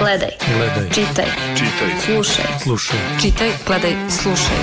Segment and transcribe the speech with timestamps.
[0.00, 0.30] Gledaj.
[0.56, 0.90] Gledaj.
[0.90, 1.28] Čitaj.
[1.54, 1.90] Čitaj.
[2.04, 2.44] Slušaj.
[2.62, 2.98] Slušaj.
[3.22, 4.56] Čitaj, gledaj, slušaj.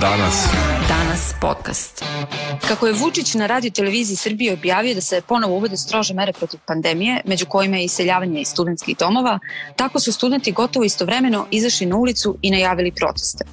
[0.00, 0.46] Danas.
[0.88, 2.04] Danas podcast.
[2.68, 6.60] Kako je Vučić na radio televiziji Srbije objavio da se ponovo uvode strože mere protiv
[6.66, 9.38] pandemije, među kojima je iseljavanje iz studentskih domova,
[9.76, 13.44] tako su studenti gotovo istovremeno izašli na ulicu i najavili proteste.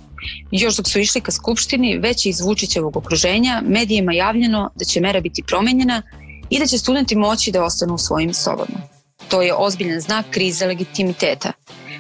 [0.51, 5.21] Još dok su išli ka Skupštini, već iz Vučićevog okruženja, medijima javljeno da će mera
[5.21, 6.01] biti promenjena
[6.49, 8.96] i da će studenti moći da ostanu u svojim sobama.
[9.29, 11.51] To je ozbiljan znak krize legitimiteta.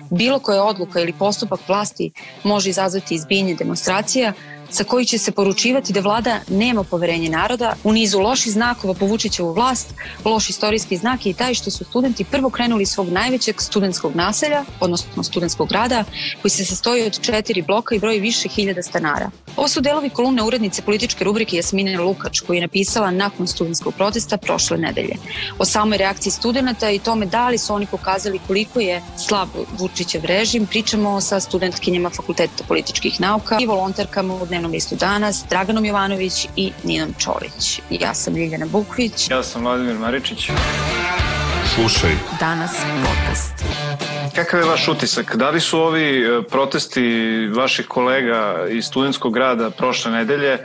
[0.09, 2.11] Bilo koja odluka ili postupak vlasti
[2.43, 4.33] može izazvati izbijenje demonstracija,
[4.69, 7.73] sa koji će se poručivati da vlada nema poverenje naroda.
[7.83, 9.93] U nizu loših znakova po Vučićevu vlast,
[10.25, 14.65] loš istorijski znak je i taj što su studenti prvo krenuli svog najvećeg studentskog naselja,
[14.79, 16.03] odnosno studentskog grada,
[16.41, 19.29] koji se sastoji od četiri bloka i broji više hiljada stanara.
[19.55, 24.37] Ovo su delovi kolumne urednice političke rubrike Jasmine Lukač, koju je napisala nakon studentskog protesta
[24.37, 25.15] prošle nedelje.
[25.59, 30.25] O samoj reakciji studenta i tome da li su oni pokazali koliko je slab Vučićev
[30.25, 36.47] režim, pričamo sa studentkinjama Fakulteta političkih nauka i volonterkama u dnevnom listu danas, Draganom Jovanović
[36.55, 37.81] i Ninom Čolić.
[37.89, 39.29] Ja sam Ljiljana Bukvić.
[39.29, 40.49] Ja sam Vladimir Maričić.
[41.75, 42.11] Slušaj.
[42.39, 42.71] Danas
[43.05, 43.65] podcast.
[44.35, 45.35] Kakav je vaš utisak?
[45.35, 47.01] Da li su ovi e, protesti
[47.55, 50.57] vaših kolega iz studentskog grada prošle nedelje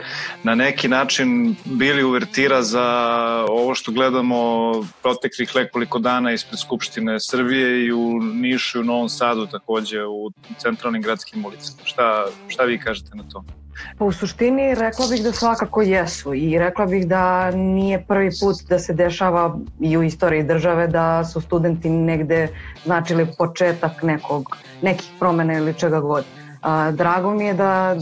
[0.43, 2.85] na neki način bili uvertira za
[3.49, 4.71] ovo što gledamo
[5.01, 10.31] proteklih nekoliko dana ispred Skupštine Srbije i u Nišu i u Novom Sadu takođe u
[10.57, 11.77] centralnim gradskim ulicama?
[11.83, 13.43] Šta, šta vi kažete na to?
[13.97, 18.55] Pa u suštini rekla bih da svakako jesu i rekla bih da nije prvi put
[18.69, 22.47] da se dešava i u istoriji države da su studenti negde
[22.85, 26.25] značili početak nekog, nekih promena ili čega god.
[26.61, 27.95] A, drago mi je da,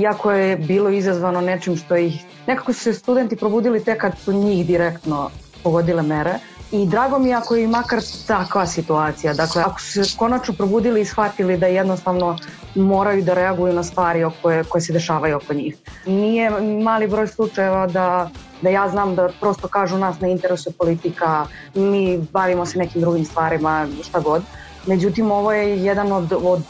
[0.00, 4.32] iako je bilo izazvano nečim što ih, nekako su se studenti probudili tek kad su
[4.32, 5.30] njih direktno
[5.62, 6.34] pogodile mere,
[6.72, 9.34] I drago mi ako je makar takva situacija.
[9.34, 12.38] Dakle, ako su se konačno probudili i shvatili da jednostavno
[12.74, 15.76] moraju da reaguju na stvari koje, koje se dešavaju oko njih.
[16.06, 16.50] Nije
[16.82, 18.30] mali broj slučajeva da,
[18.62, 23.24] da ja znam da prosto kažu nas ne interesuje politika, mi bavimo se nekim drugim
[23.24, 24.42] stvarima, šta god.
[24.86, 26.62] Međutim, ovo je jedan od, od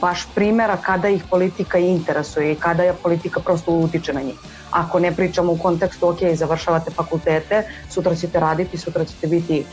[0.00, 4.38] baš primera kada ih politika interesuje i kada je politika prosto utiče na njih.
[4.70, 9.64] Ako ne pričamo u kontekstu, ok, završavate fakultete, sutra ćete raditi, sutra ćete biti,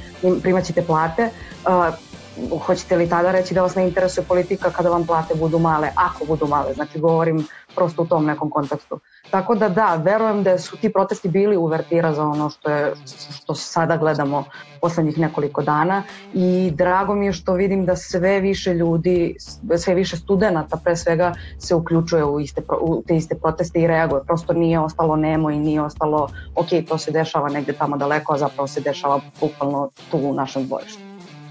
[0.41, 1.29] primat ćete plate,
[2.65, 6.25] hoćete li tada reći da vas ne interesuje politika kada vam plate budu male, ako
[6.25, 8.99] budu male, znači govorim prosto u tom nekom kontekstu.
[9.29, 12.93] Tako da da, verujem da su ti protesti bili uvertira za ono što, je,
[13.41, 14.43] što sada gledamo
[14.81, 16.03] poslednjih nekoliko dana
[16.33, 19.35] i drago mi je što vidim da sve više ljudi,
[19.77, 24.23] sve više studenta pre svega se uključuje u, iste, u te iste proteste i reaguje.
[24.23, 28.37] Prosto nije ostalo nemo i nije ostalo ok, to se dešava negde tamo daleko, a
[28.37, 31.06] zapravo se dešava bukvalno tu u našem dvorištu.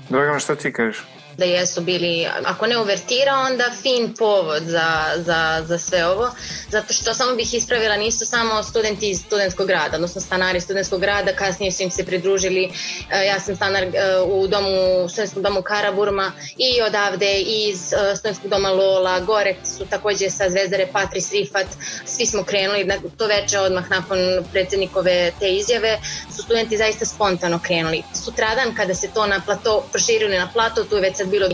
[0.08, 1.04] Dragana, šta ti kažeš?
[1.38, 6.30] Da jesu bili, ako ne uvertira, onda fin povod za, za, za sve ovo,
[6.70, 11.32] zato što samo bih ispravila, nisu samo studenti iz studentskog grada, odnosno stanari studentskog grada,
[11.32, 12.70] kasnije su im se pridružili,
[13.10, 13.90] e, ja sam stanar e,
[14.26, 20.30] u domu, studentskom domu Karaburma i odavde iz e, studentskog doma Lola, gore su takođe
[20.30, 21.66] sa Zvezdare Patris Rifat,
[22.04, 24.18] svi smo krenuli, to veče odmah nakon
[24.52, 25.98] predsednikove te izjave,
[26.36, 28.02] su studenti zaista spontano krenuli.
[28.24, 31.48] Sutradan kada se to na plato, proširili na plato, tu je već bilo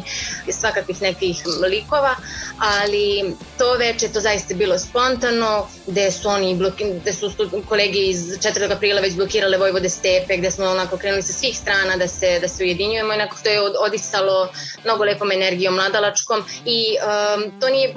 [0.50, 1.36] svakakvih nekih
[1.70, 2.14] likova,
[2.58, 7.30] ali to veče to zaista bilo spontano, gde su oni bloki, gde su
[7.68, 8.72] kolege iz 4.
[8.72, 12.48] aprila već blokirale Vojvode Stepe, gde smo onako krenuli sa svih strana da se, da
[12.48, 14.48] se ujedinjujemo i nekako to je odisalo
[14.84, 17.94] mnogo lepom energijom mladalačkom i um, to nije,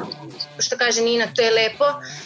[0.60, 1.86] što kaže Nina, to je lepo,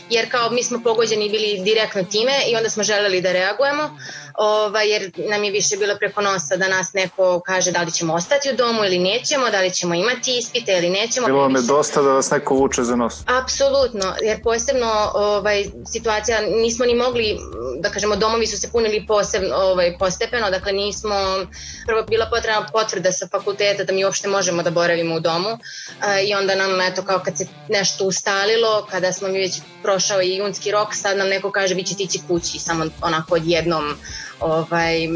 [0.09, 3.97] jer kao mi smo pogođeni bili direktno time i onda smo želeli da reagujemo,
[4.39, 8.13] ovaj, jer nam je više bilo preko nosa da nas neko kaže da li ćemo
[8.13, 11.27] ostati u domu ili nećemo, da li ćemo imati ispite ili nećemo.
[11.27, 13.13] Bilo vam je dosta da vas neko vuče za nos.
[13.25, 17.38] Apsolutno, jer posebno ovaj, situacija, nismo ni mogli,
[17.79, 21.16] da kažemo, domovi su se punili posebno, ovaj, postepeno, dakle nismo,
[21.85, 25.58] prvo bila potrebna potvrda sa fakulteta da mi uopšte možemo da boravimo u domu
[26.02, 30.22] a, i onda nam, eto, kao kad se nešto ustalilo, kada smo mi već prošao
[30.22, 33.96] i junski rok, sad nam neko kaže vi ćete ići kući, samo onako odjednom
[34.40, 35.08] ovaj,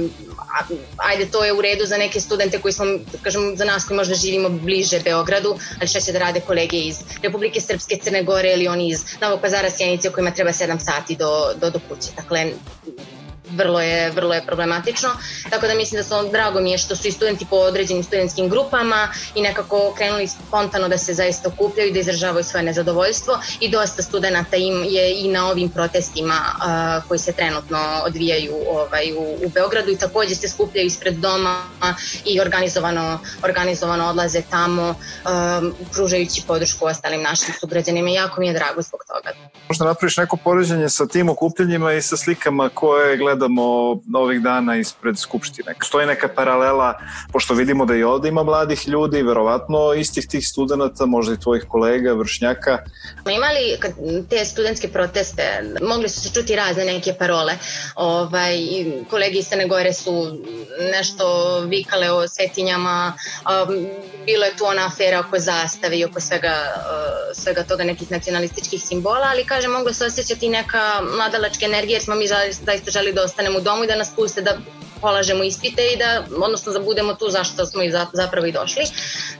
[0.97, 2.85] ajde to je u redu za neke studente koji smo,
[3.21, 6.99] kažem, za nas koji možda živimo bliže Beogradu, ali šta će da rade kolege iz
[7.23, 11.53] Republike Srpske, Crne Gore ili oni iz Novog Pazara, Sjenice kojima treba 7 sati do,
[11.61, 12.09] do, do kuće.
[12.15, 12.51] Dakle,
[13.55, 15.09] vrlo je, vrlo je problematično.
[15.49, 18.49] Tako da mislim da su drago mi je što su i studenti po određenim studentskim
[18.49, 23.69] grupama i nekako krenuli spontano da se zaista okupljaju i da izražavaju svoje nezadovoljstvo i
[23.69, 29.45] dosta studenta im je i na ovim protestima uh, koji se trenutno odvijaju ovaj, u,
[29.45, 31.63] u Beogradu i takođe se skupljaju ispred doma
[32.25, 38.53] i organizovano, organizovano odlaze tamo um, pružajući podršku ostalim našim sugrađanima i jako mi je
[38.53, 39.35] drago zbog toga.
[39.69, 45.17] Možda napraviš neko poređenje sa tim okupljenjima i sa slikama koje gledamo ovih dana ispred
[45.19, 45.75] Skupštine.
[45.83, 46.93] Stoji neka paralela,
[47.31, 51.65] pošto vidimo da i ovde ima mladih ljudi, verovatno istih tih studenta, možda i tvojih
[51.67, 52.77] kolega, vršnjaka.
[53.35, 53.77] Imali
[54.29, 55.43] te studentske proteste,
[55.81, 57.53] mogli su se čuti razne neke parole.
[57.95, 58.57] Ovaj,
[59.09, 60.37] kolegi iz Crne Gore su
[60.91, 63.87] nešto vikale o svetinjama, um,
[64.25, 68.81] bilo je tu ona afera oko zastave i oko svega, uh, svega toga nekih nacionalističkih
[68.83, 73.22] simbola, ali kažem, moglo se osjećati neka mladalačka energija jer smo mi zaista želi da
[73.23, 74.57] ostanemo u domu i da nas puste da
[75.01, 78.83] polažemo ispite i da, odnosno da budemo tu zašto smo i zapravo i došli.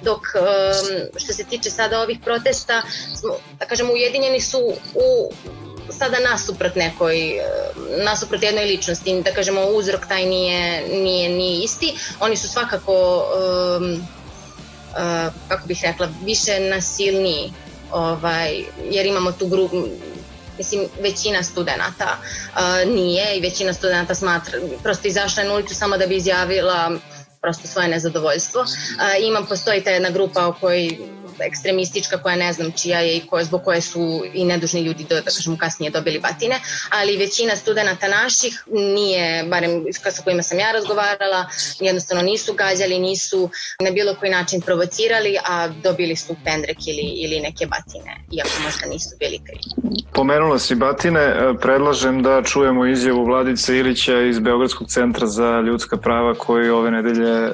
[0.02, 2.82] Dok um, što se tiče sada ovih protesta,
[3.16, 5.32] smo, da kažemo, ujedinjeni su u
[5.90, 7.40] sada nasuprot nekoj,
[8.04, 11.94] nasuprot jednoj ličnosti, da kažemo uzrok taj nije, nije, nije isti.
[12.20, 13.26] Oni su svakako,
[13.78, 17.54] um, uh, kako bih rekla, više nasilniji,
[17.92, 19.88] ovaj, jer imamo tu grupu,
[20.58, 26.08] mislim, većina studenta uh, nije i većina studenta smatra, prosto izašla na ulicu samo da
[26.08, 26.92] bi izjavila
[27.42, 28.62] prosto svoje nezadovoljstvo.
[28.62, 28.68] Uh,
[29.22, 30.98] ima, postoji ta jedna grupa o kojoj
[31.40, 35.16] ekstremistička koja ne znam čija je i koja, zbog koje su i nedužni ljudi do,
[35.16, 36.60] da kažemo kasnije dobili batine,
[36.90, 41.46] ali većina studenta naših nije, barem sa kojima sam ja razgovarala,
[41.80, 43.50] jednostavno nisu gađali, nisu
[43.80, 48.86] na bilo koji način provocirali, a dobili su pendrek ili, ili neke batine, iako možda
[48.88, 50.04] nisu bili krivi.
[50.14, 55.98] Pomenula si batine, e, predlažem da čujemo izjavu Vladice Ilića iz Beogradskog centra za ljudska
[55.98, 57.54] prava koji ove nedelje uh,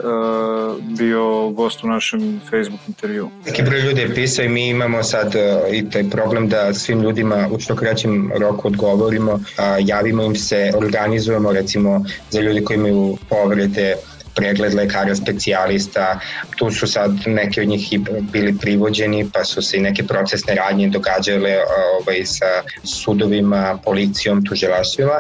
[0.98, 3.30] bio gost u našem Facebook intervju.
[3.46, 7.02] Neki broj ljudi je pisao i mi imamo sad uh, i taj problem da svim
[7.02, 9.40] ljudima u što kraćem roku odgovorimo,
[9.80, 13.96] javimo im se, organizujemo recimo za ljudi koji imaju povrede
[14.36, 16.20] pregled lekara specijalista,
[16.56, 18.00] tu su sad neki od njih i
[18.32, 21.58] bili privođeni, pa su se i neke procesne radnje događale
[22.00, 25.20] ovaj, sa sudovima, policijom, tužilaštvima.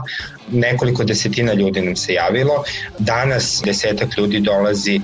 [0.52, 2.64] Nekoliko desetina ljudi nam se javilo.
[3.00, 5.02] Danas desetak ljudi dolazi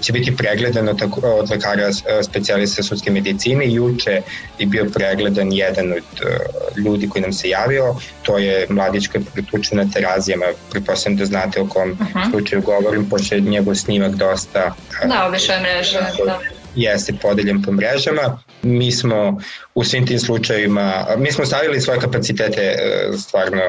[0.00, 1.92] će biti pregledan od, od lekara
[2.22, 3.72] specijalista sudske medicine.
[3.72, 4.22] Juče
[4.58, 9.22] je bio pregledan jedan od uh, ljudi koji nam se javio, to je mladić koji
[9.22, 12.30] je pritučen na terazijama, pretpostavljam da znate o kom uh -huh.
[12.30, 14.74] slučaju govorim, pošto je njegov snimak dosta...
[15.04, 16.38] Da, obišao je mreža, da
[16.74, 18.38] jeste podeljen po mrežama.
[18.62, 19.40] Mi smo
[19.74, 22.76] u svim tim slučajevima, mi smo stavili svoje kapacitete e,
[23.18, 23.62] stvarno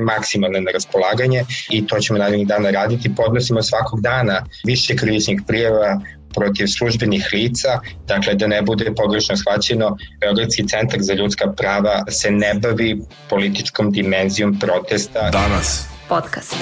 [0.00, 3.14] maksimalne na raspolaganje i to ćemo narednih dana raditi.
[3.14, 6.00] Podnosimo svakog dana više krivičnih prijeva
[6.34, 12.30] protiv službenih lica, dakle da ne bude pogrešno shvaćeno, Beogradski centar za ljudska prava se
[12.30, 15.30] ne bavi političkom dimenzijom protesta.
[15.30, 16.56] Danas podcast.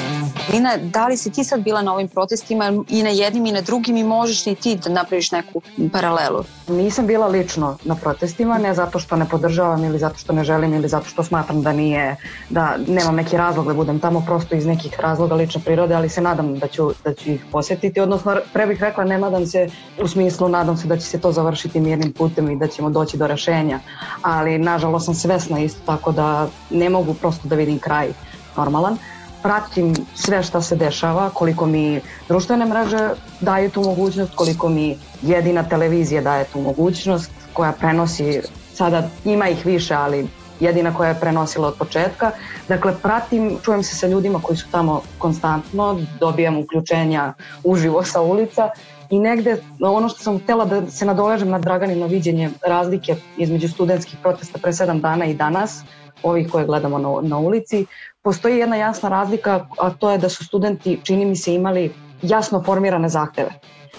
[0.53, 3.61] Ina, da li si ti sad bila na ovim protestima i na jednim i na
[3.61, 5.63] drugim i možeš li ti da napraviš neku
[5.93, 6.45] paralelu?
[6.69, 10.75] Nisam bila lično na protestima, ne zato što ne podržavam ili zato što ne želim
[10.75, 12.17] ili zato što smatram da nije,
[12.51, 16.21] da nemam neki razlog da budem tamo prosto iz nekih razloga lične prirode, ali se
[16.21, 19.69] nadam da ću, da ću ih posetiti, odnosno pre bih rekla ne nadam se
[20.03, 23.17] u smislu nadam se da će se to završiti mirnim putem i da ćemo doći
[23.17, 23.81] do rešenja,
[24.23, 28.13] ali nažalost sam svesna isto tako da ne mogu prosto da vidim kraj
[28.57, 28.99] normalan
[29.43, 33.09] pratim sve šta se dešava, koliko mi društvene mreže
[33.41, 38.41] daju tu mogućnost, koliko mi jedina televizija daje tu mogućnost koja prenosi,
[38.75, 40.29] sada ima ih više, ali
[40.61, 42.31] jedina koja je prenosila od početka.
[42.69, 47.33] Dakle, pratim, čujem se sa ljudima koji su tamo konstantno, dobijam uključenja
[47.65, 48.71] uživo sa ulica
[49.11, 54.19] i negde ono što sam htela da se nadovežem na Draganino viđenje razlike između studentskih
[54.23, 55.83] protesta pre sedam dana i danas,
[56.23, 57.87] ovih koje gledamo na, na ulici,
[58.23, 62.63] postoji jedna jasna razlika, a to je da su studenti, čini mi se, imali jasno
[62.63, 63.51] formirane zahteve.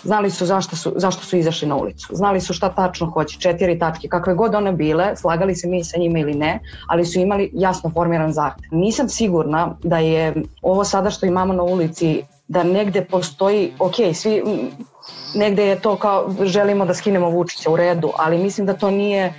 [0.03, 2.07] Znali su zašto su, zašto su izašli na ulicu.
[2.11, 5.99] Znali su šta tačno hoće, četiri tačke, kakve god one bile, slagali se mi sa
[5.99, 8.69] njima ili ne, ali su imali jasno formiran zahtev.
[8.71, 14.43] Nisam sigurna da je ovo sada što imamo na ulici, da negde postoji, ok, svi,
[15.35, 19.33] negde je to kao želimo da skinemo Vučića u redu, ali mislim da to nije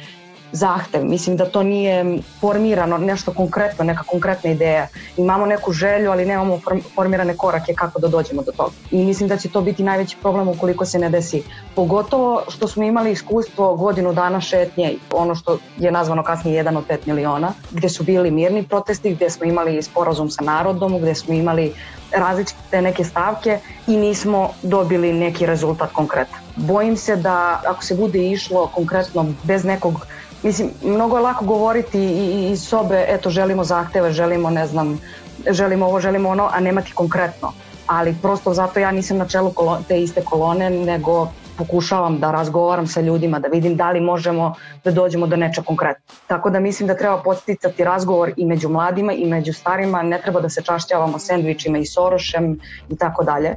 [0.52, 1.04] zahtev.
[1.04, 4.88] Mislim da to nije formirano nešto konkretno, neka konkretna ideja.
[5.16, 6.60] Imamo neku želju, ali nemamo
[6.94, 8.70] formirane korake kako da dođemo do toga.
[8.90, 11.42] I mislim da će to biti najveći problem ukoliko se ne desi.
[11.74, 16.84] Pogotovo što smo imali iskustvo godinu dana šetnje, ono što je nazvano kasnije jedan od
[16.88, 21.34] 5 miliona, gde su bili mirni protesti, gde smo imali sporazum sa narodom, gde smo
[21.34, 21.72] imali
[22.16, 26.40] različite neke stavke i nismo dobili neki rezultat konkretan.
[26.56, 30.06] Bojim se da ako se bude išlo konkretno bez nekog
[30.42, 31.98] Mislim, mnogo je lako govoriti
[32.50, 35.00] iz sobe, eto, želimo zahteve, želimo, ne znam,
[35.50, 37.52] želimo ovo, želimo ono, a nemati konkretno.
[37.86, 39.52] Ali prosto zato ja nisam na čelu
[39.88, 44.90] te iste kolone, nego pokušavam da razgovaram sa ljudima, da vidim da li možemo da
[44.90, 46.14] dođemo do nečeg konkretno.
[46.26, 50.40] Tako da mislim da treba podsticati razgovor i među mladima i među starima, ne treba
[50.40, 53.56] da se čašćavamo sendvičima i Sorošem i tako dalje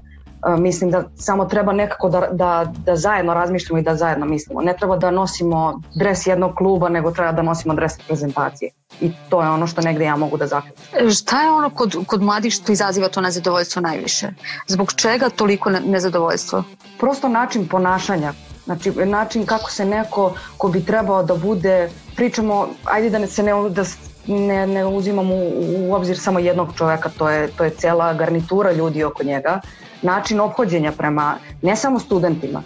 [0.57, 4.61] mislim da samo treba nekako da, da, da zajedno razmišljamo i da zajedno mislimo.
[4.61, 8.71] Ne treba da nosimo dres jednog kluba, nego treba da nosimo dres reprezentacije.
[9.01, 11.11] I to je ono što negde ja mogu da zaključim.
[11.11, 14.29] Šta je ono kod, kod mladih što izaziva to nezadovoljstvo najviše?
[14.67, 16.63] Zbog čega toliko nezadovoljstvo?
[16.99, 18.33] Prosto način ponašanja.
[18.65, 23.43] Znači, način kako se neko ko bi trebao da bude, pričamo, ajde da ne, se
[23.43, 23.83] ne, da
[24.27, 28.71] ne, ne uzimamo u, u obzir samo jednog čoveka, to je, to je cela garnitura
[28.71, 29.61] ljudi oko njega
[30.05, 32.63] način obhođenja prema ne samo studentima.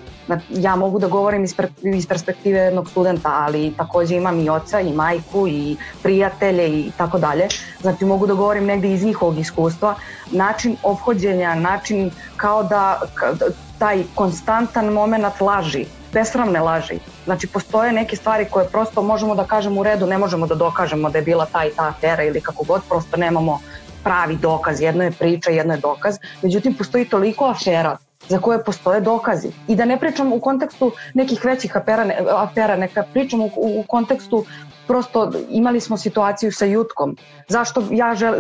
[0.50, 1.56] Ja mogu da govorim iz,
[1.96, 7.20] iz perspektive jednog studenta, ali takođe imam i oca i majku i prijatelje i tako
[7.20, 7.48] dalje.
[7.82, 9.96] Znači mogu da govorim negde iz njihovog iskustva.
[10.32, 13.00] Način obhođenja, način kao da,
[13.40, 13.46] da
[13.80, 17.00] taj konstantan moment laži, besramne laži.
[17.26, 21.10] Znači postoje neke stvari koje prosto možemo da kažemo u redu, ne možemo da dokažemo
[21.10, 23.60] da je bila ta i ta afera ili kako god, prosto nemamo
[24.04, 27.98] pravi dokaz, jedno je priča, jedno je dokaz, međutim postoji toliko afera
[28.28, 29.52] za koje postoje dokazi.
[29.68, 34.46] I da ne pričam u kontekstu nekih većih afera, afera neka pričam u, u kontekstu
[34.88, 37.16] prosto imali smo situaciju sa Jutkom.
[37.48, 38.36] Zašto ja žel,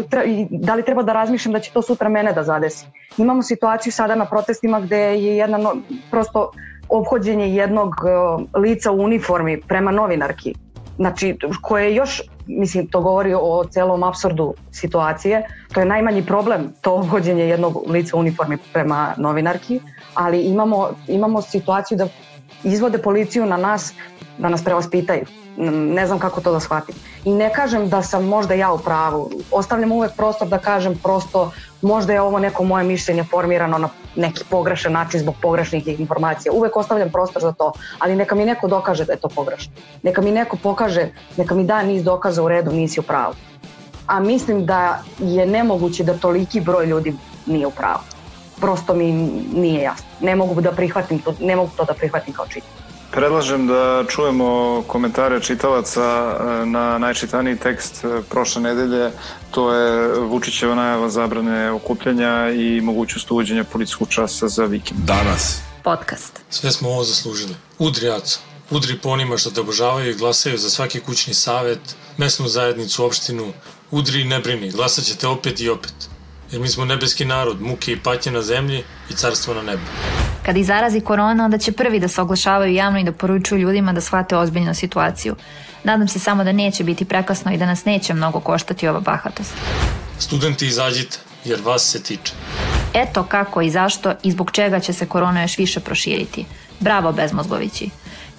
[0.50, 2.86] da li treba da razmišljam da će to sutra mene da zadesi?
[3.18, 5.76] Imamo situaciju sada na protestima gde je jedna no,
[6.12, 6.52] prosto
[6.89, 10.55] obhođenje jednog uh, lica u uniformi prema novinarki
[10.96, 15.43] znači koje je još mislim to govori o celom absurdu situacije
[15.74, 19.79] to je najmanji problem to obhođenje jednog lica u uniformi prema novinarki
[20.13, 22.08] ali imamo, imamo situaciju da
[22.63, 23.93] izvode policiju na nas
[24.38, 25.25] da nas prevaspitaju
[25.68, 26.96] ne znam kako to da shvatim.
[27.25, 31.51] I ne kažem da sam možda ja u pravu, ostavljam uvek prostor da kažem prosto
[31.82, 36.51] možda je ovo neko moje mišljenje formirano na neki pogrešan način zbog pogrešnih informacija.
[36.51, 39.72] Uvek ostavljam prostor za to, ali neka mi neko dokaže da je to pogrešno.
[40.04, 43.34] Neka mi neko pokaže, neka mi da niz dokaza u redu, nisi u pravu.
[44.08, 48.01] A mislim da je nemoguće da toliki broj ljudi nije u pravu.
[48.60, 49.12] Prosto mi
[49.54, 50.06] nije jasno.
[50.22, 52.88] Ne mogu da prihvatim to, ne mogu to da prihvatim kao čitam.
[53.12, 59.12] Predlažem da čujemo komentare čitalaca e, na najčitaniji tekst e, prošle nedelje.
[59.51, 65.00] To je Vučićeva najava zabrane okupljanja i mogućnost uvođenja policijskog časa za vikend.
[65.00, 65.62] Danas.
[65.84, 66.39] Podcast.
[66.50, 67.56] Sve smo ovo zaslužili.
[67.80, 68.39] Udri Aco.
[68.72, 73.54] Udri po onima što te obožavaju i glasaju za svaki kućni savet, mesnu zajednicu, opštinu.
[73.92, 75.94] Udri i ne brini, glasat ćete opet i opet.
[76.51, 79.84] Jer mi smo nebeski narod, muke i patnje na zemlji i carstvo na nebu.
[80.46, 83.94] Kad ih zarazi korona, onda će prvi da se oglašavaju javno i da poručuju ljudima
[83.94, 85.36] da shvate ozbiljnu situaciju.
[85.84, 89.53] Nadam se samo da neće biti prekasno i da nas neće mnogo koštati ova bahatost.
[90.20, 92.34] Studenti izađite, jer vas se tiče.
[92.94, 96.46] Eto kako i zašto i zbog čega će se korona još više proširiti.
[96.79, 97.89] Bravo bezmozgovići.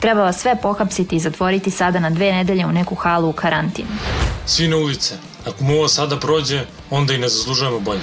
[0.01, 3.89] Treba vas sve pohapsiti i zatvoriti sada na dve nedelje u neku halu u karantinu.
[4.47, 5.30] Svi na ulice.
[5.47, 8.01] Ako mu ovo sada prođe, onda i ne zaslužujemo bolje.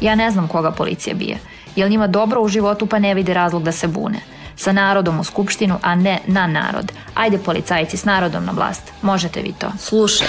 [0.00, 1.38] Ja ne znam koga policija bije
[1.78, 4.20] jer njima dobro u životu pa ne vide razlog da se bune.
[4.56, 6.92] Sa narodom u skupštinu, a ne na narod.
[7.14, 8.82] Ajde policajci s narodom na vlast.
[9.02, 9.72] Možete vi to.
[9.78, 10.28] Slušaj.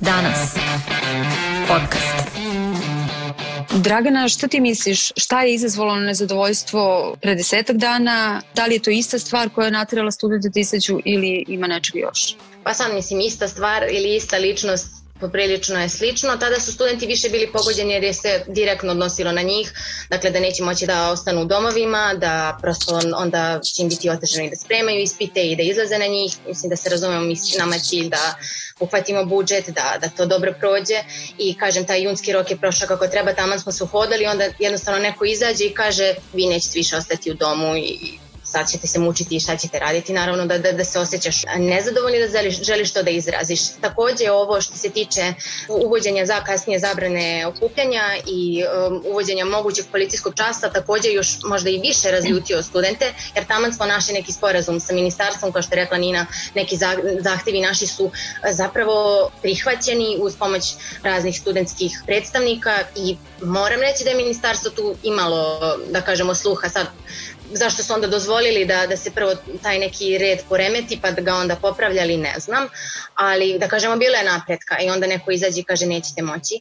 [0.00, 0.54] Danas.
[1.68, 2.30] Podcast.
[3.74, 5.12] Dragana, šta ti misliš?
[5.16, 8.40] Šta je izazvalo nezadovoljstvo pre desetak dana?
[8.54, 11.96] Da li je to ista stvar koja je natirala studente da izađu ili ima nečeg
[11.96, 12.36] još?
[12.64, 16.36] Pa sad mislim ista stvar ili ista ličnost poprilično je slično.
[16.36, 19.72] Tada su studenti više bili pogođeni jer je se direktno odnosilo na njih,
[20.10, 24.50] dakle da neće moći da ostanu u domovima, da prosto onda će im biti otežani
[24.50, 26.36] da spremaju ispite i da izlaze na njih.
[26.48, 28.34] Mislim da se razumemo, nama je cilj da
[28.80, 31.02] uhvatimo budžet, da, da to dobro prođe
[31.38, 35.00] i kažem, taj junski rok je prošao kako treba, tamo smo se uhodali, onda jednostavno
[35.00, 38.18] neko izađe i kaže vi nećete više ostati u domu i
[38.50, 42.18] sad ćete se mučiti i šta ćete raditi, naravno da, da, da se osjećaš nezadovoljni
[42.18, 43.60] da želiš, želiš to da izraziš.
[43.80, 45.32] Takođe ovo što se tiče
[45.68, 51.80] uvođenja za kasnije zabrane okupljanja i um, uvođenja mogućeg policijskog časa takođe još možda i
[51.80, 55.98] više razljutio studente, jer tamo smo našli neki sporazum sa ministarstvom, kao što je rekla
[55.98, 56.76] Nina, neki
[57.20, 58.10] zahtevi naši su
[58.50, 65.60] zapravo prihvaćeni uz pomoć raznih studentskih predstavnika i moram reći da je ministarstvo tu imalo,
[65.90, 66.86] da kažemo, sluha sad
[67.52, 71.34] zašto su onda dozvolili da, da se prvo taj neki red poremeti pa da ga
[71.34, 72.68] onda popravljali ne znam,
[73.14, 76.54] ali da kažemo bilo je napretka i onda neko izađe i kaže nećete moći.
[76.54, 76.60] E,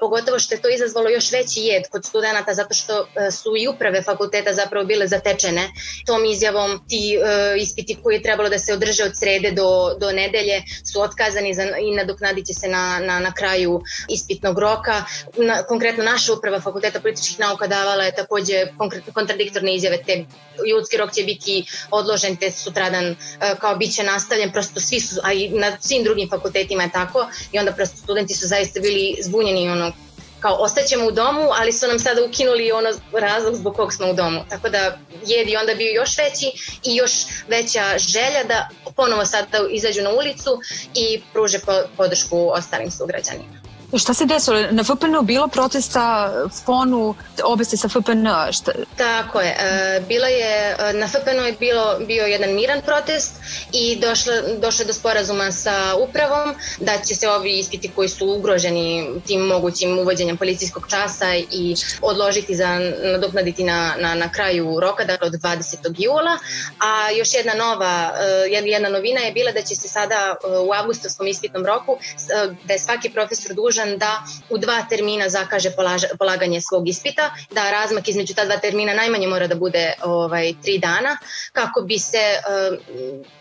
[0.00, 3.68] pogotovo što je to izazvalo još veći jed kod studenta zato što e, su i
[3.68, 5.68] uprave fakulteta zapravo bile zatečene
[6.06, 10.12] tom izjavom ti e, ispiti koji je trebalo da se održe od srede do, do
[10.12, 15.04] nedelje su otkazani za, i nadoknadit će se na, na, na kraju ispitnog roka.
[15.36, 18.66] Na, konkretno naša uprava fakulteta političkih nauka davala je takođe
[19.14, 20.24] kontradiktorne izjave te
[20.70, 23.16] ljudski rok će biti odložen te sutradan e,
[23.60, 27.26] kao bit će nastavljen, prosto svi su, a i na svim drugim fakultetima je tako
[27.52, 29.92] i onda prosto studenti su zaista bili zbunjeni ono
[30.40, 34.14] kao ostaćemo u domu, ali su nam sada ukinuli ono razlog zbog kog smo u
[34.14, 34.40] domu.
[34.48, 36.52] Tako da jed i onda bio još veći
[36.84, 37.12] i još
[37.48, 40.58] veća želja da ponovo sada izađu na ulicu
[40.94, 41.58] i pruže
[41.96, 43.59] podršku ostalim sugrađanima.
[43.98, 44.56] Šta se desilo?
[44.70, 46.32] Na FPN bilo protesta
[46.64, 48.26] FONU, obe ste sa FPN?
[48.52, 48.72] Šta?
[48.96, 49.56] Tako je.
[49.60, 53.34] E, bila je, e, na FPN je bilo, bio jedan miran protest
[53.72, 59.08] i došlo, došlo do sporazuma sa upravom da će se ovi ispiti koji su ugroženi
[59.26, 65.26] tim mogućim uvođenjem policijskog časa i odložiti za nadoknaditi na, na, na kraju roka, dakle
[65.26, 65.76] od 20.
[65.98, 66.38] jula.
[66.78, 68.12] A još jedna nova,
[68.46, 71.98] e, jedna novina je bila da će se sada u avgustovskom ispitnom roku,
[72.64, 75.70] da je svaki profesor dužan dužan da u dva termina zakaže
[76.18, 80.78] polaganje svog ispita, da razmak između ta dva termina najmanje mora da bude ovaj, tri
[80.78, 81.16] dana,
[81.52, 82.18] kako bi se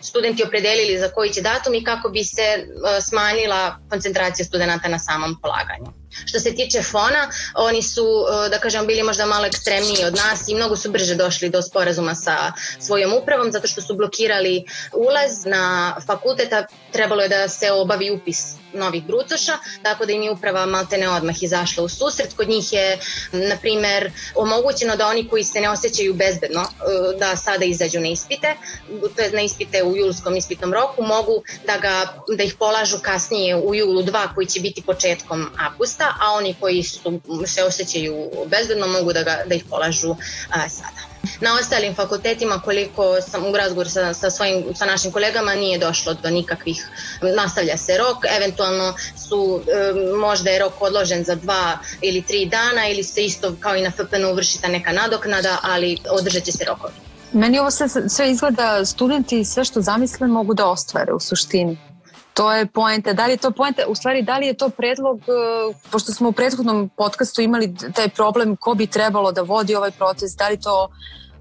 [0.02, 5.00] studenti opredelili za koji će datum i kako bi se uh, smanjila koncentracija studenta na
[5.00, 5.99] samom polaganju.
[6.26, 8.06] Što se tiče fona, oni su,
[8.46, 11.62] e, da kažem, bili možda malo ekstremniji od nas i mnogo su brže došli do
[11.62, 17.72] sporazuma sa svojom upravom zato što su blokirali ulaz na fakulteta, trebalo je da se
[17.72, 22.34] obavi upis novih brucoša, tako da im je uprava maltene odmah izašla u susret.
[22.34, 23.00] Kod njih je,
[23.32, 28.08] na primer, omogućeno da oni koji se ne osjećaju bezbedno e, da sada izađu na
[28.08, 28.56] ispite,
[29.16, 33.56] to je na ispite u julskom ispitnom roku, mogu da, ga, da ih polažu kasnije
[33.56, 38.30] u julu 2 koji će biti početkom avgusta mesta, a oni koji su, se osjećaju
[38.46, 40.16] bezbedno mogu da, ga, da ih polažu
[40.50, 41.10] a, sada.
[41.42, 46.14] Na ostalim fakultetima, koliko sam u razgovoru sa, sa, svojim, sa našim kolegama, nije došlo
[46.14, 46.88] do nikakvih,
[47.36, 48.94] nastavlja se rok, eventualno
[49.28, 53.76] su, e, možda je rok odložen za dva ili tri dana ili se isto kao
[53.76, 56.94] i na FPN uvrši ta neka nadoknada, ali održat će se rokovi.
[57.34, 61.78] Meni ovo sve, sve izgleda, studenti sve što zamisle mogu da ostvare u suštini.
[62.40, 63.14] To je poenta.
[63.14, 66.30] Da li je to poenta, u stvari da li je to predlog, e, pošto smo
[66.30, 70.60] u prethodnom podcastu imali taj problem ko bi trebalo da vodi ovaj proces, da li
[70.60, 70.88] to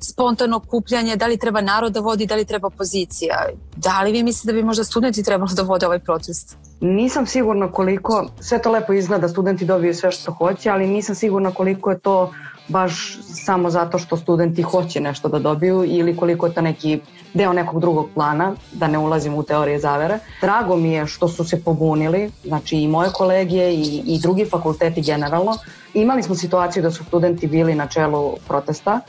[0.01, 3.47] spontano kupljanje, da li treba narod da vodi, da li treba pozicija.
[3.77, 6.57] Da li vi mislite da bi možda studenti trebalo da vode ovaj protest?
[6.81, 11.15] Nisam sigurna koliko, sve to lepo izgleda, da studenti dobiju sve što hoće, ali nisam
[11.15, 12.33] sigurna koliko je to
[12.69, 17.01] baš samo zato što studenti hoće nešto da dobiju ili koliko je to neki
[17.35, 20.19] deo nekog drugog plana, da ne ulazim u teorije zavere.
[20.41, 25.03] Drago mi je što su se pobunili, znači i moje kolegije i, i drugi fakulteti
[25.03, 25.57] generalno.
[25.95, 29.01] Imali smo situaciju da su studenti bili na čelu protesta.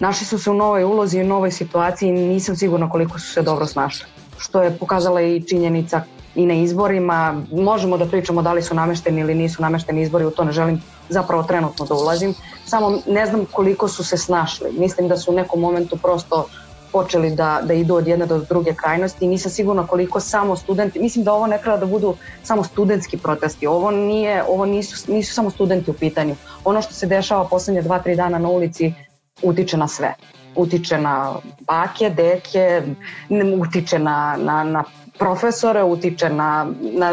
[0.00, 3.42] Našli su se u novoj ulozi i novoj situaciji i nisam sigurna koliko su se
[3.42, 4.06] dobro snašli.
[4.38, 6.02] Što je pokazala i činjenica
[6.34, 7.42] i na izborima.
[7.52, 10.82] Možemo da pričamo da li su namešteni ili nisu namešteni izbori, u to ne želim
[11.08, 12.34] zapravo trenutno da ulazim.
[12.64, 14.72] Samo ne znam koliko su se snašli.
[14.78, 16.46] Mislim da su u nekom momentu prosto
[16.92, 21.00] počeli da, da idu od jedne do druge krajnosti i nisam sigurna koliko samo studenti,
[21.00, 25.34] mislim da ovo ne treba da budu samo studentski protesti, ovo, nije, ovo nisu, nisu
[25.34, 26.36] samo studenti u pitanju.
[26.64, 28.92] Ono što se dešava poslednje dva, tri dana na ulici
[29.42, 30.14] utiče na sve.
[30.56, 32.82] Utiče na bake, deke,
[33.60, 34.84] utiče na, na, na
[35.18, 37.12] profesore, utiče na, na,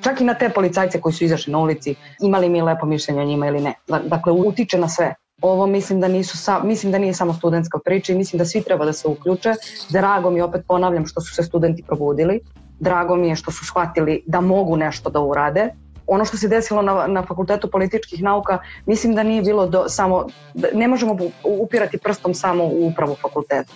[0.00, 3.24] čak i na te policajce koji su izašli na ulici, imali mi lepo mišljenje o
[3.24, 3.74] njima ili ne.
[3.88, 5.14] Dakle, utiče na sve.
[5.42, 8.62] Ovo mislim da, nisu sa, mislim da nije samo studentska priča i mislim da svi
[8.62, 9.54] treba da se uključe.
[9.90, 12.40] Drago mi, opet ponavljam, što su se studenti probudili.
[12.80, 15.68] Drago mi je što su shvatili da mogu nešto da urade.
[16.06, 20.26] Ono što se desilo na, na Fakultetu političkih nauka, mislim da nije bilo do, samo,
[20.54, 23.72] da, ne možemo upirati prstom samo u upravu fakulteta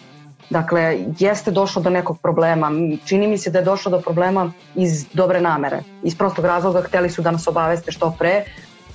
[0.51, 2.71] Dakle, jeste došlo do nekog problema.
[3.05, 5.81] Čini mi se da je došlo do problema iz dobre namere.
[6.03, 8.45] Iz prostog razloga hteli su da nas obaveste što pre.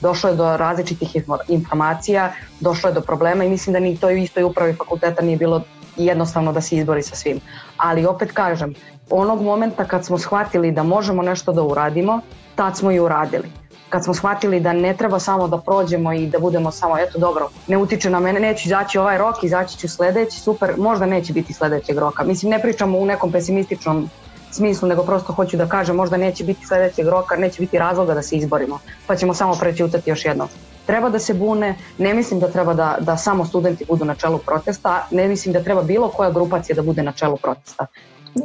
[0.01, 1.15] Došlo je do različitih
[1.47, 5.61] informacija, došlo je do problema i mislim da ni toj istoj upravi fakulteta nije bilo
[6.05, 7.39] jednostavno da se izbori sa svim.
[7.77, 8.73] Ali opet kažem,
[9.09, 12.21] onog momenta kad smo shvatili da možemo nešto da uradimo,
[12.55, 13.61] tad smo i uradili
[13.91, 17.49] kad smo shvatili da ne treba samo da prođemo i da budemo samo, eto dobro,
[17.67, 21.53] ne utiče na mene, neću izaći ovaj rok, izaći ću sledeći, super, možda neće biti
[21.53, 22.23] sledećeg roka.
[22.23, 24.09] Mislim, ne pričamo u nekom pesimističnom
[24.51, 28.21] smislu, nego prosto hoću da kažem možda neće biti sledećeg roka, neće biti razloga da
[28.21, 30.47] se izborimo, pa ćemo samo prećutati još jedno.
[30.91, 34.37] Treba da se bune, ne mislim da treba da, da samo studenti budu na čelu
[34.37, 37.85] protesta, ne mislim da treba bilo koja grupacija da bude na čelu protesta.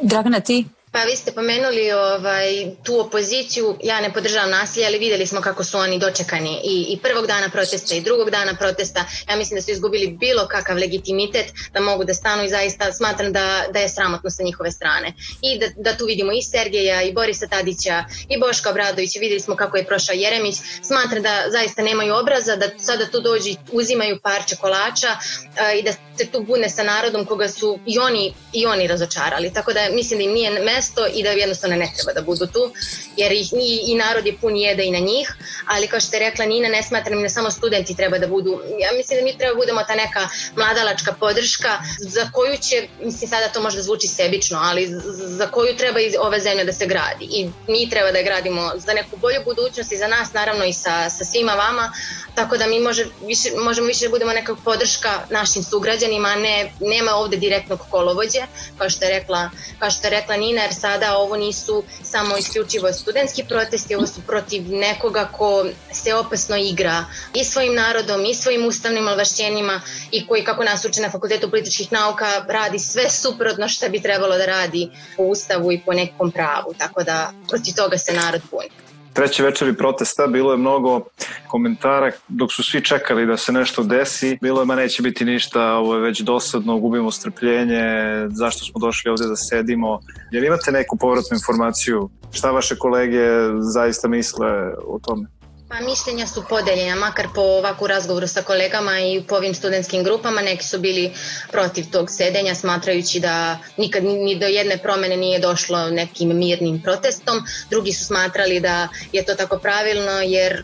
[0.03, 0.65] Dragana, ti?
[0.97, 5.65] Pa vi ste pomenuli ovaj, tu opoziciju, ja ne podržavam nasilje, ali videli smo kako
[5.65, 9.05] su oni dočekani i, i prvog dana protesta i drugog dana protesta.
[9.29, 13.33] Ja mislim da su izgubili bilo kakav legitimitet da mogu da stanu i zaista smatram
[13.33, 15.13] da, da je sramotno sa njihove strane.
[15.43, 19.57] I da, da tu vidimo i Sergeja, i Borisa Tadića, i Boška Obradovića, videli smo
[19.57, 20.57] kako je prošao Jeremić.
[20.83, 25.93] Smatram da zaista nemaju obraza, da sada tu dođu uzimaju parče kolača uh, i da
[25.93, 29.53] se tu bune sa narodom koga su i oni, i oni razočarali.
[29.53, 32.47] Tako da mislim da im nije mesto mesto i da jednostavno ne treba da budu
[32.47, 32.73] tu,
[33.17, 35.35] jer ih, i, i narod je pun jeda i na njih,
[35.67, 38.91] ali kao što je rekla Nina, ne smatram da samo studenti treba da budu, ja
[38.97, 43.49] mislim da mi treba da budemo ta neka mladalačka podrška za koju će, mislim sada
[43.49, 47.25] to možda zvuči sebično, ali za koju treba i ova zemlja da se gradi.
[47.31, 51.11] I mi treba da gradimo za neku bolju budućnost i za nas naravno i sa,
[51.11, 51.93] sa svima vama,
[52.35, 57.13] tako da mi može, više, možemo više da budemo neka podrška našim sugrađanima, ne, nema
[57.15, 58.41] ovde direktnog kolovođe,
[58.79, 62.93] kao što je rekla, kao što je rekla Nina, jer sada ovo nisu samo isključivo
[62.93, 68.67] studentski protesti, ovo su protiv nekoga ko se opasno igra i svojim narodom i svojim
[68.67, 73.89] ustavnim ovlašćenjima i koji, kako nas uče na Fakultetu političkih nauka, radi sve suprotno što
[73.89, 78.13] bi trebalo da radi po ustavu i po nekom pravu, tako da protiv toga se
[78.13, 78.86] narod puni
[79.17, 81.01] treće večeri protesta bilo je mnogo
[81.49, 84.39] komentara dok su svi čekali da se nešto desi.
[84.43, 87.83] Bilo je ma neće biti ništa, ovo je već dosadno, gubimo strpljenje,
[88.31, 90.01] zašto smo došli ovde da sedimo.
[90.33, 92.11] Jel imate neku povratnu informaciju?
[92.33, 93.27] Šta vaše kolege
[93.75, 94.49] zaista misle
[94.87, 95.27] o tome?
[95.69, 100.43] Pa mišljenja su podeljena, makar po ovakvu razgovoru sa kolegama i po ovim studentskim grupama,
[100.43, 101.13] neki su bili
[101.53, 107.41] protiv tog sedenja, smatrajući da nikad ni do jedne promene nije došlo nekim mirnim protestom.
[107.71, 108.77] Drugi su smatrali da
[109.13, 110.63] je to tako pravilno, jer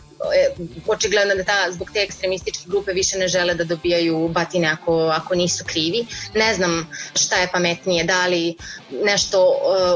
[0.87, 5.35] očigledno da ta, zbog te ekstremističke grupe više ne žele da dobijaju batine ako, ako
[5.35, 6.05] nisu krivi.
[6.35, 8.55] Ne znam šta je pametnije, da li
[9.03, 9.55] nešto uh,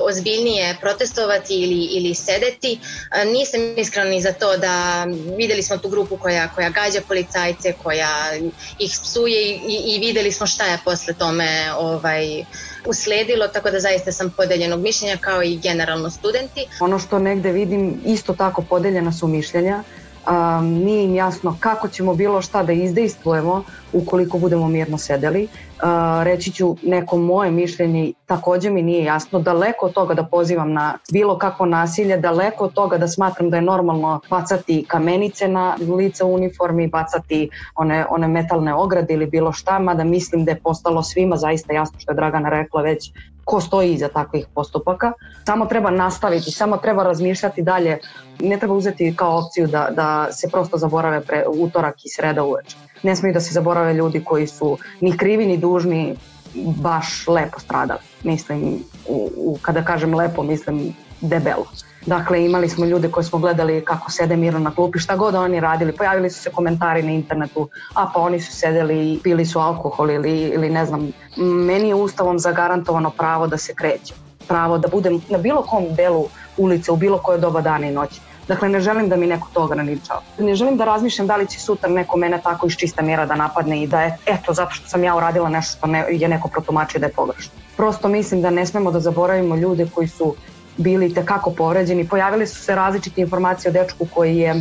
[0.10, 2.80] ozbiljnije protestovati ili, ili sedeti.
[2.82, 5.06] Uh, nisam iskreno ni za to da
[5.38, 8.32] videli smo tu grupu koja, koja gađa policajce, koja
[8.80, 12.46] ih psuje i, i videli smo šta je posle tome ovaj,
[12.86, 16.66] usledilo, tako da zaista sam podeljenog mišljenja kao i generalno studenti.
[16.80, 19.84] Ono što negde vidim, isto tako podeljena su mišljenja
[20.28, 23.64] um, nije im jasno kako ćemo bilo šta da izdejstvujemo
[23.94, 25.44] ukoliko budemo mirno sedeli.
[25.44, 30.74] Uh, reći ću neko moje mišljenje, takođe mi nije jasno, daleko od toga da pozivam
[30.74, 35.76] na bilo kakvo nasilje, daleko od toga da smatram da je normalno bacati kamenice na
[35.98, 40.60] lice u uniformi, bacati one, one metalne ograde ili bilo šta, mada mislim da je
[40.60, 43.12] postalo svima zaista jasno što je Dragana rekla već
[43.48, 45.12] ko stoji iza takvih postupaka.
[45.46, 48.00] Samo treba nastaviti, samo treba razmišljati dalje.
[48.40, 52.76] Ne treba uzeti kao opciju da, da se prosto zaborave pre, utorak i sreda uveče.
[53.04, 56.16] Ne smiju da se zaborave ljudi koji su ni krivi ni dužni
[56.56, 58.00] baš lepo stradali.
[58.24, 61.66] Mislim, u, u, kada kažem lepo, mislim debelo.
[62.06, 65.60] Dakle, imali smo ljude koje smo gledali kako sede mirno na klupi, šta god oni
[65.60, 65.92] radili.
[65.92, 70.12] Pojavili su se komentari na internetu, a pa oni su sedeli i pili su alkohol
[70.12, 71.12] ili, ili ne znam.
[71.38, 74.14] Meni je ustavom zagarantovano pravo da se kreće.
[74.48, 76.28] Pravo da budem na bilo kom delu
[76.58, 78.22] ulice, u bilo koje doba dana i noći.
[78.48, 80.22] Dakle, ne želim da mi neko to ograničava.
[80.40, 83.36] Ne želim da razmišljam da li će sutra neko mene tako iz čista mjera da
[83.36, 86.48] napadne i da je, eto, zato što sam ja uradila nešto što ne, je neko
[86.48, 87.52] protumačio da je pogrešno.
[87.78, 90.36] Prosto mislim da ne smemo da zaboravimo ljude koji su
[90.78, 92.08] bili tekako povređeni.
[92.08, 94.56] Pojavili su se različite informacije o dečku koji je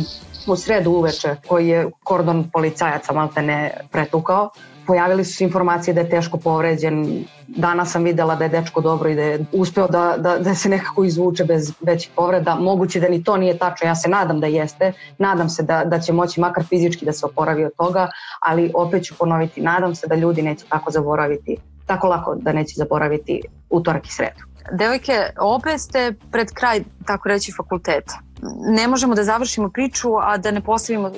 [0.47, 4.49] u sredu uveče, koji je kordon policajaca malte ne pretukao.
[4.87, 7.25] Pojavili su se informacije da je teško povređen.
[7.47, 10.69] Danas sam videla da je dečko dobro i da je uspeo da, da, da se
[10.69, 12.55] nekako izvuče bez većih povreda.
[12.55, 14.93] Moguće da ni to nije tačno, ja se nadam da jeste.
[15.17, 18.07] Nadam se da, da će moći makar fizički da se oporavi od toga,
[18.39, 22.73] ali opet ću ponoviti, nadam se da ljudi neće tako zaboraviti, tako lako da neće
[22.77, 24.46] zaboraviti utorak i sredu.
[24.71, 28.19] Devojke, obe ste pred kraj, tako reći, fakulteta.
[28.69, 31.11] Ne možemo da završimo priču, a da ne postavimo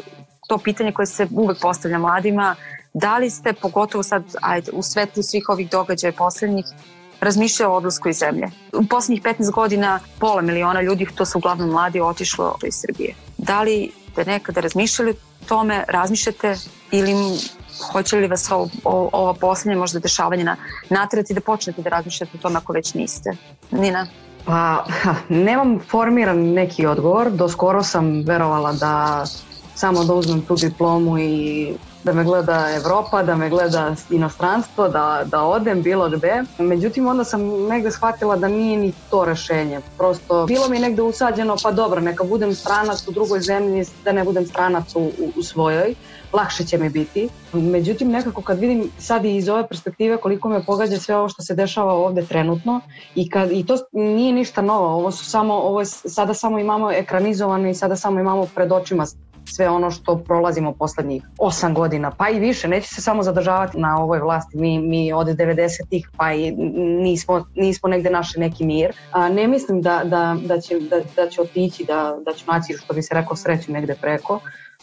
[0.48, 2.56] to pitanje koje se uvek postavlja mladima.
[2.94, 6.66] Da li ste, pogotovo sad, ajde, u svetlu svih ovih događaja poslednjih,
[7.22, 8.48] razmišljao o odlasku iz zemlje.
[8.74, 13.16] U poslednjih 15 godina pola miliona ljudi, to su uglavnom mladi, otišlo iz Srbije.
[13.38, 16.56] Da li ste nekada razmišljali o tome, razmišljate
[16.92, 17.14] ili
[17.92, 20.56] hoće li vas ovo, ovo, poslednje možda dešavanje na,
[20.90, 23.36] natrati da počnete da razmišljate o tome ako već niste?
[23.72, 24.08] Nina?
[24.46, 24.86] Pa,
[25.30, 27.32] nemam formiran neki odgovor.
[27.32, 29.26] Doskoro sam verovala da
[29.76, 35.24] samo da uzmem tu diplomu i da me gleda Evropa, da me gleda inostranstvo, da,
[35.26, 36.44] da odem bilo gde.
[36.58, 39.80] Međutim, onda sam negde shvatila da nije ni to rešenje.
[39.98, 44.24] Prosto, bilo mi negde usađeno, pa dobro, neka budem stranac u drugoj zemlji, da ne
[44.24, 45.96] budem stranac u, u, svojoj
[46.34, 47.30] lakše će mi biti.
[47.54, 51.44] Međutim, nekako kad vidim sad i iz ove perspektive koliko me pogađa sve ovo što
[51.44, 52.82] se dešava ovde trenutno
[53.16, 56.92] i, kad, i to nije ništa novo, ovo su samo, ovo je, sada samo imamo
[56.92, 59.06] ekranizovano i sada samo imamo pred očima
[59.50, 64.04] sve ono što prolazimo poslednjih 8 godina, pa i više, neće se samo zadržavati na
[64.04, 66.52] ovoj vlasti, mi, mi od 90-ih pa i
[67.02, 68.94] nismo, nismo negde našli neki mir.
[69.12, 72.74] A, ne mislim da, da, da, će, da, da će otići, da, da ću naći,
[72.74, 74.40] što bi se rekao, sreću negde preko,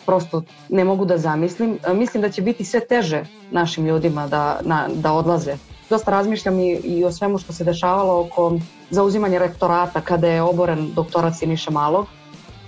[0.07, 1.79] prosto ne mogu da zamislim.
[1.95, 5.57] Mislim da će biti sve teže našim ljudima da, na, da odlaze.
[5.91, 8.59] Dosta razmišljam i, i o svemu što se dešavalo oko
[8.91, 12.07] zauzimanja rektorata kada je oboren doktorat Siniša Malog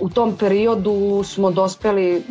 [0.00, 2.22] u tom periodu smo dospeli,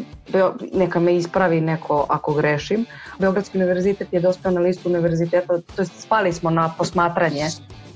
[0.74, 2.86] neka me ispravi neko ako grešim,
[3.20, 7.50] Beogradski univerzitet je dospeo na listu univerziteta, to jest spali smo na posmatranje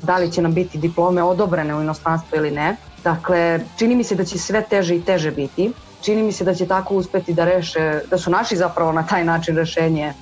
[0.04, 2.76] da li će nam biti diplome odobrene u inostranstvu ili ne.
[3.04, 5.72] Dakle, čini mi se da će sve teže i teže biti.
[6.02, 9.26] Čini mi se da će tako uspeti da reše, da su naši zapravo na taj
[9.26, 10.14] način rešenje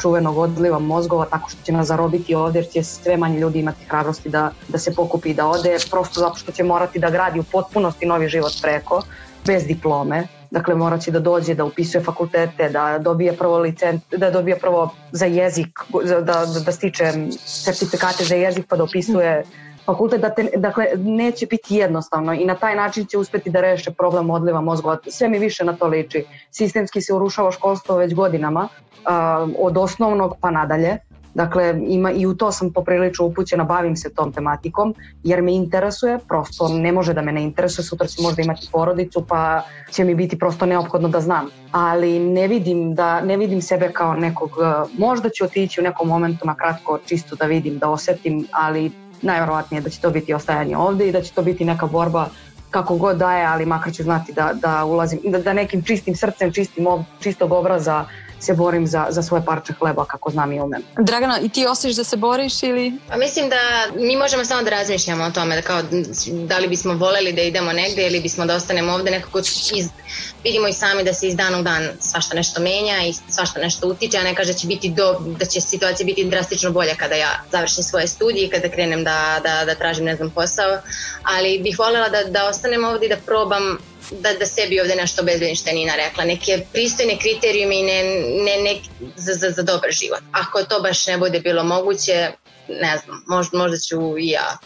[0.00, 3.84] čuvenog odliva mozgova tako što će nas zarobiti ovde jer će sve manje ljudi imati
[3.84, 7.40] hrabrosti da, da se pokupi i da ode prosto zato što će morati da gradi
[7.40, 9.02] u potpunosti novi život preko
[9.46, 10.26] bez diplome.
[10.50, 14.90] Dakle morat će da dođe da upisuje fakultete da dobije prvo licent da dobije prvo
[15.12, 17.12] za jezik da, da, da stiče
[17.64, 19.44] certifikate za jezik pa da upisuje
[19.88, 23.90] fakultet, da te, dakle, neće biti jednostavno i na taj način će uspeti da reše
[23.90, 24.98] problem odliva mozgova.
[25.06, 26.24] Sve mi više na to liči.
[26.50, 28.68] Sistemski se urušava školstvo već godinama,
[29.58, 30.98] od osnovnog pa nadalje.
[31.34, 36.18] Dakle, ima, i u to sam poprilično upućena, bavim se tom tematikom, jer me interesuje,
[36.28, 40.14] prosto ne može da me ne interesuje, sutra ću možda imati porodicu, pa će mi
[40.14, 41.50] biti prosto neophodno da znam.
[41.72, 44.50] Ali ne vidim, da, ne vidim sebe kao nekog,
[44.98, 48.90] možda ću otići u nekom momentu na kratko čisto da vidim, da osetim, ali
[49.22, 52.28] najverovatnije da će to biti ostajanje ovde i da će to biti neka borba
[52.70, 56.52] kako god daje, ali makar ću znati da, da ulazim, da, da nekim čistim srcem,
[56.52, 56.86] čistim,
[57.20, 58.04] čistog obraza
[58.40, 60.82] se borim za, za svoje parče hleba kako znam i umem.
[60.98, 62.92] Dragana, i ti osjećaš da se boriš ili?
[63.08, 63.56] Pa mislim da
[63.96, 65.82] mi možemo samo da razmišljamo o tome, da, kao,
[66.46, 69.38] da li bismo voleli da idemo negde ili bismo da ostanemo ovde, nekako
[69.74, 69.88] iz,
[70.44, 73.88] vidimo i sami da se iz dana u dan svašta nešto menja i svašta nešto
[73.88, 77.14] utiče, a ne kaže da će, biti do, da će situacija biti drastično bolja kada
[77.14, 80.78] ja završim svoje studije i kada krenem da, da, da tražim, ne znam, posao,
[81.22, 83.78] ali bih volela da, da ostanem ovde i da probam
[84.10, 88.04] da, da sebi ovde nešto obezbedim Nina rekla, neke pristojne kriterijume i ne,
[88.44, 88.76] ne, ne,
[89.16, 90.20] za, za, za dobar život.
[90.32, 92.30] Ako to baš ne bude bilo moguće,
[92.68, 94.58] ne znam, možda, možda ću i ja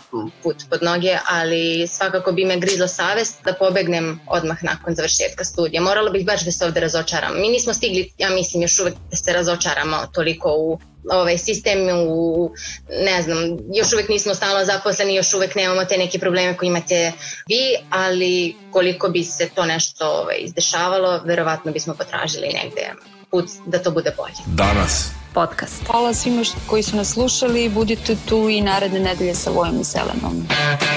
[0.43, 5.83] put pod noge, ali svakako bi me grizla savest da pobegnem odmah nakon završetka studija.
[5.83, 7.41] Morala bih baš da se ovde razočaram.
[7.41, 10.79] Mi nismo stigli, ja mislim, još uvek da se razočaramo toliko u
[11.11, 12.51] ovaj sistem u,
[12.91, 13.39] ne znam,
[13.75, 17.13] još uvek nismo stalno zaposleni, još uvek nemamo te neke probleme koje imate
[17.49, 22.93] vi, ali koliko bi se to nešto ovaj, izdešavalo, verovatno bismo potražili negde
[23.33, 24.43] put da to bude bolje.
[24.47, 25.11] Danas.
[25.35, 25.83] Podcast.
[25.87, 30.47] Hvala svima koji su nas slušali, budite tu i naredne nedelje sa Vojom i Selenom.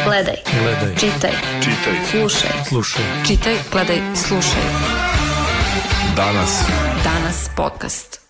[0.06, 0.36] Gledaj.
[0.62, 0.96] Gledaj.
[0.96, 1.32] Čitaj.
[1.60, 1.94] Čitaj.
[2.12, 2.52] Slušaj.
[2.68, 3.04] Slušaj.
[3.28, 4.64] Čitaj, gledaj, slušaj.
[6.16, 6.62] Danas.
[7.04, 8.25] Danas podcast.